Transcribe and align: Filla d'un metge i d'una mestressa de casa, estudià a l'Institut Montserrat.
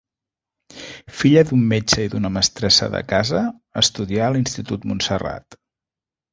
Filla 1.17 1.43
d'un 1.49 1.65
metge 1.73 2.07
i 2.07 2.07
d'una 2.15 2.33
mestressa 2.39 2.89
de 2.97 3.03
casa, 3.13 3.45
estudià 3.85 4.27
a 4.29 4.33
l'Institut 4.39 4.93
Montserrat. 4.93 5.63